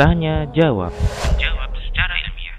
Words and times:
Tanya 0.00 0.48
jawab. 0.48 0.96
Jawab 1.36 1.76
secara 1.76 2.16
ilmiah. 2.24 2.56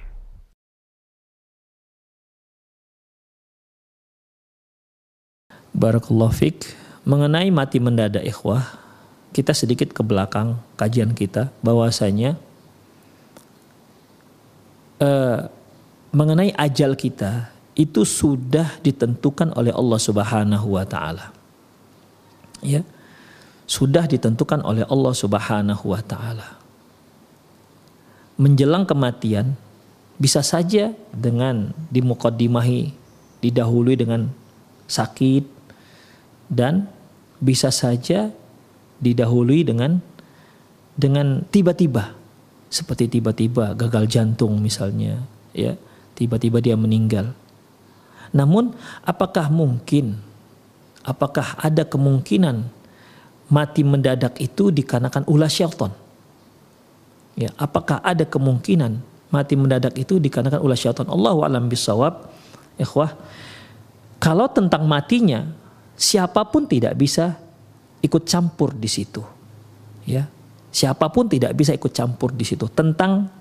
Barakallahu 5.73 6.29
fik. 6.37 6.77
Mengenai 7.09 7.49
mati 7.49 7.81
mendadak 7.81 8.21
ikhwah, 8.21 8.77
kita 9.33 9.57
sedikit 9.57 9.89
ke 9.89 10.05
belakang 10.05 10.61
kajian 10.77 11.17
kita 11.17 11.49
bahwasanya 11.65 12.37
eh, 15.01 15.49
mengenai 16.13 16.53
ajal 16.61 16.93
kita 16.93 17.49
itu 17.73 18.05
sudah 18.05 18.69
ditentukan 18.85 19.49
oleh 19.57 19.73
Allah 19.73 19.97
Subhanahu 19.97 20.77
wa 20.77 20.85
taala. 20.85 21.42
Ya. 22.63 22.81
Sudah 23.63 24.07
ditentukan 24.07 24.63
oleh 24.63 24.83
Allah 24.87 25.13
Subhanahu 25.15 25.93
wa 25.93 26.01
taala. 26.03 26.59
Menjelang 28.35 28.83
kematian 28.83 29.55
bisa 30.17 30.41
saja 30.41 30.91
dengan 31.13 31.71
dimukadimahi 31.93 32.91
didahului 33.43 33.95
dengan 33.99 34.31
sakit 34.87 35.43
dan 36.47 36.87
bisa 37.43 37.73
saja 37.73 38.31
didahului 39.03 39.67
dengan 39.67 39.99
dengan 40.95 41.43
tiba-tiba 41.49 42.15
seperti 42.71 43.19
tiba-tiba 43.19 43.75
gagal 43.75 44.07
jantung 44.07 44.61
misalnya 44.63 45.19
ya 45.51 45.75
tiba-tiba 46.15 46.63
dia 46.63 46.79
meninggal 46.79 47.35
namun 48.31 48.71
apakah 49.03 49.51
mungkin 49.51 50.17
apakah 51.03 51.59
ada 51.59 51.83
kemungkinan 51.83 52.63
mati 53.51 53.83
mendadak 53.83 54.39
itu 54.39 54.71
dikarenakan 54.71 55.27
ulah 55.29 55.51
syaitan 55.51 55.91
ya 57.37 57.51
apakah 57.59 57.99
ada 58.01 58.23
kemungkinan 58.25 58.99
mati 59.29 59.53
mendadak 59.59 59.93
itu 59.99 60.17
dikarenakan 60.17 60.63
ulah 60.63 60.79
syaitan 60.79 61.07
Allah 61.11 61.35
alam 61.35 61.67
bisawab 61.67 62.31
ikhwah 62.79 63.13
kalau 64.23 64.47
tentang 64.47 64.87
matinya 64.87 65.43
siapa 65.99 66.47
pun 66.47 66.63
tidak 66.63 66.95
bisa 66.95 67.43
ikut 68.03 68.23
campur 68.27 68.75
di 68.75 68.87
situ. 68.91 69.23
Ya. 70.03 70.27
Siapa 70.73 71.07
pun 71.11 71.27
tidak 71.27 71.55
bisa 71.55 71.71
ikut 71.71 71.91
campur 71.95 72.35
di 72.35 72.43
situ 72.43 72.67
tentang 72.71 73.31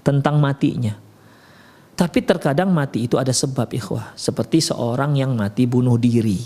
tentang 0.00 0.38
matinya. 0.38 0.94
Tapi 1.96 2.20
terkadang 2.22 2.68
mati 2.68 3.08
itu 3.08 3.16
ada 3.16 3.32
sebab 3.32 3.72
ikhwah, 3.72 4.12
seperti 4.12 4.60
seorang 4.60 5.16
yang 5.16 5.32
mati 5.32 5.64
bunuh 5.64 5.96
diri. 5.96 6.44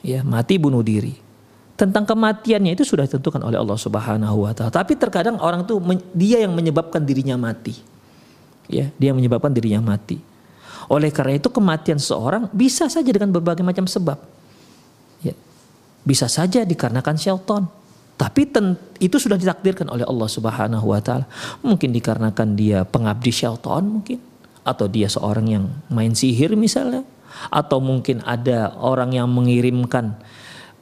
Ya, 0.00 0.24
mati 0.24 0.56
bunuh 0.56 0.80
diri. 0.80 1.16
Tentang 1.76 2.04
kematiannya 2.04 2.76
itu 2.76 2.84
sudah 2.84 3.08
ditentukan 3.08 3.40
oleh 3.40 3.56
Allah 3.56 3.76
Subhanahu 3.76 4.44
wa 4.44 4.52
taala. 4.52 4.72
Tapi 4.72 5.00
terkadang 5.00 5.40
orang 5.40 5.64
tuh 5.64 5.80
dia 6.12 6.44
yang 6.44 6.52
menyebabkan 6.52 7.00
dirinya 7.04 7.40
mati. 7.40 7.76
Ya, 8.68 8.92
dia 9.00 9.16
menyebabkan 9.16 9.52
dirinya 9.52 9.80
mati. 9.80 10.20
Oleh 10.92 11.08
karena 11.08 11.40
itu 11.40 11.48
kematian 11.48 11.96
seorang 11.96 12.52
bisa 12.52 12.90
saja 12.90 13.08
dengan 13.08 13.32
berbagai 13.32 13.64
macam 13.64 13.88
sebab. 13.88 14.20
Ya. 15.24 15.32
Bisa 16.04 16.28
saja 16.28 16.64
dikarenakan 16.68 17.16
syaitan. 17.16 17.64
Tapi 18.20 18.44
ten, 18.44 18.76
itu 19.00 19.16
sudah 19.16 19.40
ditakdirkan 19.40 19.88
oleh 19.88 20.04
Allah 20.04 20.28
Subhanahu 20.28 20.92
wa 20.92 21.00
taala. 21.00 21.24
Mungkin 21.64 21.96
dikarenakan 21.96 22.48
dia 22.60 22.84
pengabdi 22.84 23.32
syaitan 23.32 23.84
mungkin 23.88 24.20
atau 24.60 24.84
dia 24.84 25.08
seorang 25.08 25.46
yang 25.48 25.64
main 25.88 26.12
sihir 26.12 26.52
misalnya 26.52 27.00
atau 27.48 27.78
mungkin 27.78 28.22
ada 28.26 28.74
orang 28.78 29.14
yang 29.14 29.28
mengirimkan 29.30 30.18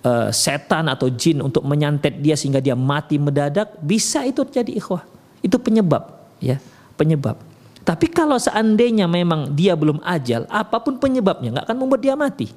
uh, 0.05 0.29
setan 0.31 0.87
atau 0.89 1.11
jin 1.11 1.43
untuk 1.43 1.65
menyantet 1.67 2.21
dia 2.21 2.39
sehingga 2.39 2.63
dia 2.63 2.79
mati 2.79 3.17
mendadak 3.17 3.77
bisa 3.83 4.25
itu 4.25 4.45
terjadi 4.47 4.79
ikhwah. 4.79 5.03
Itu 5.41 5.59
penyebab 5.59 6.19
ya, 6.43 6.59
penyebab. 6.99 7.39
Tapi 7.87 8.05
kalau 8.13 8.37
seandainya 8.37 9.09
memang 9.09 9.57
dia 9.57 9.73
belum 9.73 10.05
ajal, 10.05 10.45
apa 10.53 10.77
pun 10.77 11.01
penyebabnya 11.01 11.57
nggak 11.57 11.67
akan 11.73 11.79
membuat 11.81 12.01
dia 12.05 12.13
mati. 12.13 12.53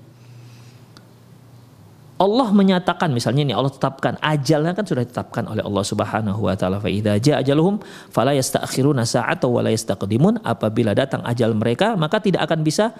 Allah 2.21 2.53
menyatakan 2.53 3.09
misalnya 3.09 3.41
ini 3.41 3.53
Allah 3.57 3.73
tetapkan 3.73 4.13
ajalnya 4.21 4.77
kan 4.77 4.85
sudah 4.85 5.01
ditetapkan 5.01 5.49
oleh 5.49 5.65
Allah 5.65 5.81
Subhanahu 5.81 6.45
wa 6.45 6.53
taala. 6.53 6.77
Fa 6.77 6.85
idza 6.85 7.17
jaa 7.17 7.41
ajaluhum 7.41 7.81
fala 8.13 8.37
yasta'khiruna 8.37 9.09
sa'ata 9.09 9.49
wa 9.49 9.65
la 9.65 9.73
yastaqdimun. 9.73 10.45
Apabila 10.45 10.93
datang 10.93 11.25
ajal 11.25 11.57
mereka 11.57 11.97
maka 11.97 12.21
tidak 12.21 12.45
akan 12.45 12.61
bisa 12.61 12.93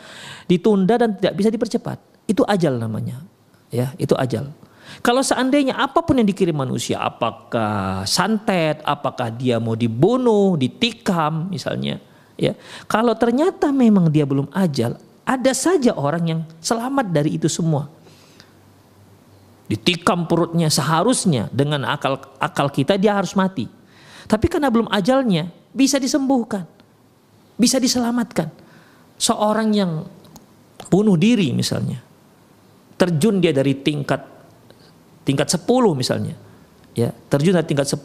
ditunda 0.49 0.97
dan 0.97 1.13
tidak 1.21 1.37
bisa 1.37 1.53
dipercepat. 1.53 2.01
Itu 2.25 2.41
ajal 2.49 2.81
namanya. 2.81 3.21
Ya 3.69 3.93
itu 4.01 4.17
ajal. 4.17 4.49
Kalau 5.05 5.21
seandainya 5.21 5.77
apa 5.77 6.01
pun 6.01 6.17
yang 6.17 6.25
dikirim 6.25 6.57
manusia 6.57 6.97
apakah 6.97 8.01
santet 8.09 8.81
apakah 8.81 9.29
dia 9.29 9.61
mau 9.61 9.77
dibunuh 9.77 10.57
ditikam 10.57 11.53
misalnya 11.53 12.01
ya. 12.41 12.57
Kalau 12.89 13.13
ternyata 13.13 13.69
memang 13.69 14.09
dia 14.09 14.25
belum 14.25 14.49
ajal 14.49 14.97
ada 15.21 15.51
saja 15.53 15.93
orang 15.93 16.23
yang 16.25 16.41
selamat 16.57 17.13
dari 17.13 17.37
itu 17.37 17.45
semua 17.45 18.00
ditikam 19.71 20.27
perutnya 20.27 20.67
seharusnya 20.67 21.47
dengan 21.55 21.87
akal 21.87 22.19
akal 22.43 22.67
kita 22.67 22.99
dia 22.99 23.15
harus 23.15 23.31
mati. 23.39 23.71
Tapi 24.27 24.51
karena 24.51 24.67
belum 24.67 24.91
ajalnya 24.91 25.47
bisa 25.71 25.95
disembuhkan. 25.95 26.67
Bisa 27.55 27.79
diselamatkan. 27.79 28.51
Seorang 29.15 29.71
yang 29.71 30.03
bunuh 30.91 31.15
diri 31.15 31.55
misalnya. 31.55 32.03
Terjun 32.99 33.39
dia 33.39 33.55
dari 33.55 33.79
tingkat 33.79 34.27
tingkat 35.23 35.47
10 35.47 35.63
misalnya. 35.95 36.35
Ya, 36.91 37.15
terjun 37.31 37.55
dari 37.55 37.63
tingkat 37.63 37.87
10. 37.87 38.03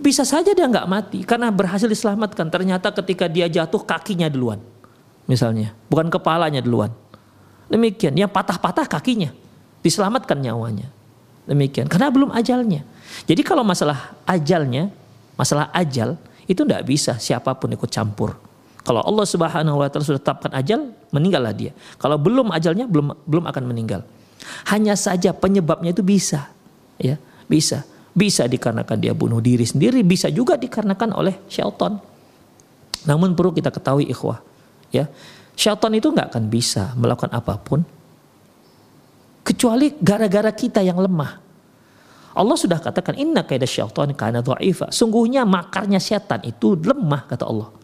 Bisa 0.00 0.24
saja 0.24 0.56
dia 0.56 0.64
nggak 0.64 0.88
mati 0.88 1.20
karena 1.20 1.52
berhasil 1.52 1.84
diselamatkan. 1.84 2.48
Ternyata 2.48 2.88
ketika 2.96 3.28
dia 3.28 3.44
jatuh 3.44 3.84
kakinya 3.84 4.32
duluan. 4.32 4.56
Misalnya, 5.28 5.76
bukan 5.86 6.08
kepalanya 6.08 6.64
duluan. 6.64 6.90
Demikian, 7.70 8.16
yang 8.18 8.32
patah-patah 8.32 8.88
kakinya 8.88 9.30
diselamatkan 9.80 10.40
nyawanya. 10.40 10.88
Demikian, 11.48 11.90
karena 11.90 12.12
belum 12.12 12.30
ajalnya. 12.30 12.86
Jadi 13.26 13.42
kalau 13.42 13.66
masalah 13.66 14.14
ajalnya, 14.28 14.92
masalah 15.34 15.72
ajal 15.74 16.14
itu 16.46 16.62
tidak 16.62 16.86
bisa 16.86 17.18
siapa 17.18 17.54
pun 17.58 17.72
ikut 17.74 17.90
campur. 17.90 18.38
Kalau 18.80 19.04
Allah 19.04 19.26
Subhanahu 19.28 19.76
wa 19.76 19.88
taala 19.92 20.04
sudah 20.06 20.22
tetapkan 20.22 20.52
ajal, 20.56 20.94
meninggallah 21.12 21.52
dia. 21.52 21.72
Kalau 22.00 22.16
belum 22.16 22.48
ajalnya 22.54 22.88
belum 22.88 23.12
belum 23.28 23.44
akan 23.50 23.64
meninggal. 23.68 24.06
Hanya 24.72 24.96
saja 24.96 25.36
penyebabnya 25.36 25.92
itu 25.92 26.00
bisa. 26.00 26.48
Ya, 26.96 27.20
bisa. 27.44 27.84
Bisa 28.16 28.48
dikarenakan 28.48 28.98
dia 28.98 29.14
bunuh 29.14 29.38
diri 29.38 29.62
sendiri, 29.62 30.00
bisa 30.02 30.32
juga 30.32 30.56
dikarenakan 30.56 31.14
oleh 31.14 31.38
syaitan. 31.46 32.00
Namun 33.06 33.36
perlu 33.36 33.54
kita 33.54 33.70
ketahui 33.70 34.08
ikhwah, 34.10 34.42
ya. 34.90 35.06
Syaitan 35.54 35.92
itu 35.92 36.08
nggak 36.08 36.32
akan 36.32 36.44
bisa 36.48 36.96
melakukan 36.96 37.30
apa 37.36 37.60
pun 37.60 37.84
kecuali 39.50 39.90
gara-gara 39.98 40.54
kita 40.54 40.78
yang 40.78 41.02
lemah. 41.02 41.42
Allah 42.30 42.54
sudah 42.54 42.78
katakan 42.78 43.18
inna 43.18 43.42
kaida 43.42 43.66
syaitan 43.66 44.06
kana 44.14 44.38
dha'ifa. 44.38 44.94
Sungguhnya 44.94 45.42
makarnya 45.42 45.98
setan 45.98 46.46
itu 46.46 46.78
lemah 46.78 47.26
kata 47.26 47.50
Allah. 47.50 47.74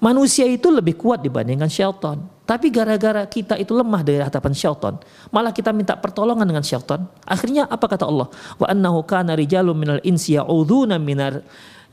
Manusia 0.00 0.46
itu 0.46 0.70
lebih 0.70 0.94
kuat 0.94 1.26
dibandingkan 1.26 1.66
syaitan. 1.66 2.22
Tapi 2.46 2.70
gara-gara 2.70 3.26
kita 3.26 3.58
itu 3.58 3.74
lemah 3.74 4.02
dari 4.02 4.22
hadapan 4.22 4.50
syaitan, 4.50 4.98
malah 5.30 5.54
kita 5.54 5.70
minta 5.70 5.94
pertolongan 5.94 6.46
dengan 6.46 6.62
syaitan. 6.66 7.06
Akhirnya 7.26 7.66
apa 7.66 7.86
kata 7.90 8.06
Allah? 8.06 8.26
Wa 8.58 8.70
annahu 8.70 9.06
kana 9.06 9.34
rijalun 9.38 9.74
minal 9.74 10.02
insi 10.02 10.34
ya'udzuuna 10.34 10.98
minar 10.98 11.42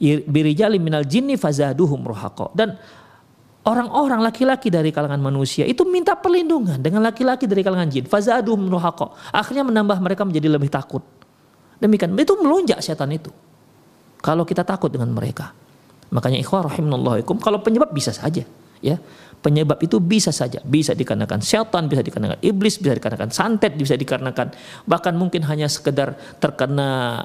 birijalin 0.01 0.81
minal 0.81 1.05
jinni 1.05 1.37
fazaduhum 1.37 2.05
ruhaqa. 2.05 2.53
Dan 2.57 2.77
orang-orang 3.67 4.23
laki-laki 4.23 4.71
dari 4.71 4.95
kalangan 4.95 5.19
manusia 5.19 5.67
itu 5.67 5.83
minta 5.83 6.15
perlindungan 6.15 6.79
dengan 6.79 7.03
laki-laki 7.03 7.45
dari 7.45 7.61
kalangan 7.61 7.91
jin. 7.91 8.07
Fazadum 8.07 8.63
nuhaqo. 8.63 9.11
Akhirnya 9.35 9.67
menambah 9.67 9.99
mereka 9.99 10.23
menjadi 10.23 10.47
lebih 10.47 10.71
takut. 10.71 11.03
Demikian. 11.77 12.15
Itu 12.15 12.39
melonjak 12.39 12.79
setan 12.79 13.11
itu. 13.11 13.29
Kalau 14.23 14.47
kita 14.47 14.63
takut 14.63 14.89
dengan 14.89 15.11
mereka. 15.11 15.51
Makanya 16.07 16.39
ikhwah 16.39 16.71
rahimahullahikum 16.71 17.43
kalau 17.43 17.59
penyebab 17.59 17.91
bisa 17.91 18.15
saja, 18.15 18.47
ya. 18.79 18.95
Penyebab 19.37 19.77
itu 19.85 20.01
bisa 20.01 20.33
saja, 20.33 20.57
bisa 20.65 20.97
dikarenakan 20.97 21.45
setan, 21.45 21.85
bisa 21.85 22.01
dikarenakan 22.01 22.41
iblis, 22.41 22.81
bisa 22.81 22.97
dikarenakan 22.97 23.29
santet, 23.29 23.77
bisa 23.77 23.93
dikarenakan 23.93 24.49
bahkan 24.89 25.13
mungkin 25.13 25.45
hanya 25.45 25.69
sekedar 25.69 26.17
terkena 26.41 27.21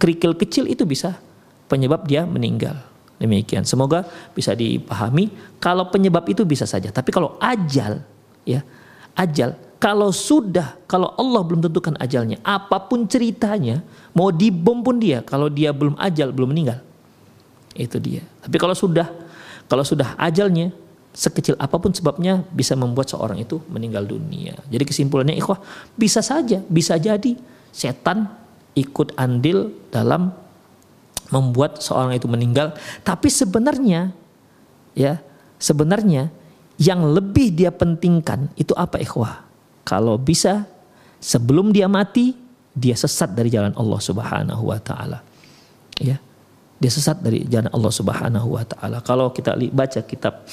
kerikil 0.00 0.32
kecil 0.32 0.64
itu 0.64 0.88
bisa 0.88 1.20
penyebab 1.68 2.08
dia 2.08 2.24
meninggal. 2.24 2.95
Demikian. 3.16 3.64
Semoga 3.64 4.04
bisa 4.36 4.52
dipahami. 4.52 5.32
Kalau 5.56 5.88
penyebab 5.88 6.28
itu 6.28 6.44
bisa 6.44 6.68
saja. 6.68 6.92
Tapi 6.92 7.08
kalau 7.08 7.40
ajal, 7.40 8.04
ya 8.44 8.60
ajal. 9.16 9.56
Kalau 9.76 10.08
sudah, 10.08 10.80
kalau 10.88 11.12
Allah 11.20 11.40
belum 11.44 11.60
tentukan 11.68 11.96
ajalnya, 12.00 12.40
apa 12.40 12.80
pun 12.88 13.04
ceritanya, 13.04 13.84
mau 14.16 14.32
dibom 14.32 14.80
pun 14.80 14.96
dia. 14.96 15.20
Kalau 15.20 15.52
dia 15.52 15.68
belum 15.68 16.00
ajal, 16.00 16.32
belum 16.32 16.48
meninggal, 16.48 16.80
itu 17.76 18.00
dia. 18.00 18.24
Tapi 18.40 18.56
kalau 18.56 18.72
sudah, 18.72 19.04
kalau 19.68 19.84
sudah 19.84 20.16
ajalnya, 20.16 20.72
sekecil 21.16 21.56
apa 21.56 21.76
pun 21.80 21.92
sebabnya 21.92 22.44
bisa 22.52 22.76
membuat 22.76 23.08
seorang 23.08 23.40
itu 23.40 23.60
meninggal 23.68 24.04
dunia. 24.04 24.56
Jadi 24.68 24.84
kesimpulannya 24.84 25.36
ikhwah 25.36 25.60
bisa 25.96 26.20
saja, 26.20 26.60
bisa 26.68 26.96
jadi 27.00 27.36
setan 27.72 28.32
ikut 28.76 29.16
andil 29.16 29.72
dalam 29.88 30.32
membuat 31.32 31.82
seorang 31.82 32.14
itu 32.14 32.30
meninggal, 32.30 32.76
tapi 33.02 33.26
sebenarnya 33.30 34.14
ya, 34.94 35.18
sebenarnya 35.58 36.30
yang 36.76 37.04
lebih 37.08 37.52
dia 37.52 37.72
pentingkan 37.72 38.52
itu 38.54 38.76
apa 38.76 39.00
ikhwah? 39.00 39.44
Kalau 39.86 40.18
bisa 40.20 40.66
sebelum 41.22 41.72
dia 41.72 41.88
mati 41.88 42.36
dia 42.76 42.92
sesat 42.92 43.32
dari 43.32 43.48
jalan 43.48 43.72
Allah 43.72 44.00
Subhanahu 44.04 44.62
wa 44.68 44.76
taala. 44.76 45.24
Ya. 45.96 46.20
Dia 46.76 46.92
sesat 46.92 47.24
dari 47.24 47.48
jalan 47.48 47.72
Allah 47.72 47.88
Subhanahu 47.88 48.52
wa 48.52 48.64
taala. 48.68 49.00
Kalau 49.00 49.32
kita 49.32 49.56
baca 49.72 50.00
kitab 50.04 50.44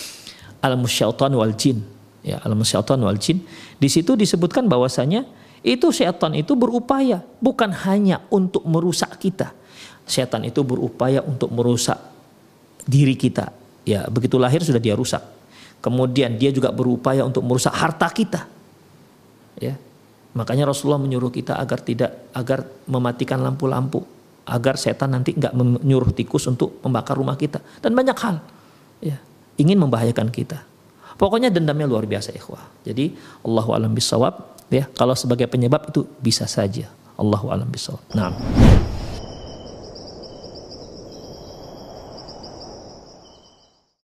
Al-Musyaitan 0.64 1.36
wal 1.36 1.52
Jin, 1.60 1.84
ya 2.24 2.40
Al-Musyaitan 2.40 3.04
wal 3.04 3.20
Jin, 3.20 3.44
di 3.76 3.92
situ 3.92 4.16
disebutkan 4.16 4.72
bahwasanya 4.72 5.28
itu 5.64 5.90
setan 5.96 6.36
itu 6.36 6.54
berupaya 6.54 7.24
bukan 7.40 7.72
hanya 7.88 8.22
untuk 8.28 8.64
merusak 8.68 9.16
kita. 9.18 9.56
Setan 10.04 10.44
itu 10.44 10.60
berupaya 10.62 11.24
untuk 11.24 11.50
merusak 11.56 11.96
diri 12.84 13.16
kita. 13.16 13.56
Ya, 13.88 14.04
begitu 14.12 14.36
lahir 14.36 14.60
sudah 14.60 14.80
dia 14.80 14.96
rusak. 14.96 15.24
Kemudian 15.80 16.36
dia 16.36 16.52
juga 16.52 16.72
berupaya 16.72 17.24
untuk 17.24 17.44
merusak 17.44 17.72
harta 17.72 18.12
kita. 18.12 18.48
Ya. 19.60 19.80
Makanya 20.36 20.68
Rasulullah 20.68 21.00
menyuruh 21.00 21.32
kita 21.32 21.56
agar 21.56 21.80
tidak 21.80 22.12
agar 22.36 22.68
mematikan 22.90 23.40
lampu-lampu 23.40 24.04
agar 24.44 24.76
setan 24.76 25.16
nanti 25.16 25.32
nggak 25.32 25.56
menyuruh 25.56 26.12
tikus 26.12 26.44
untuk 26.52 26.84
membakar 26.84 27.16
rumah 27.16 27.40
kita 27.40 27.64
dan 27.80 27.96
banyak 27.96 28.18
hal. 28.20 28.44
Ya 29.00 29.22
ingin 29.58 29.78
membahayakan 29.82 30.30
kita. 30.34 30.66
Pokoknya 31.14 31.54
dendamnya 31.54 31.86
luar 31.86 32.10
biasa 32.10 32.34
ikhwah. 32.34 32.62
Jadi 32.82 33.14
Allahu 33.46 33.78
alam 33.78 33.94
bisawab 33.94 34.53
ya 34.74 34.86
kalau 34.98 35.14
sebagai 35.14 35.46
penyebab 35.46 35.94
itu 35.94 36.10
bisa 36.18 36.50
saja. 36.50 36.90
Allahu 37.14 37.54
alam 37.54 37.70
bisawab. 37.70 38.02
Nah. 38.18 38.34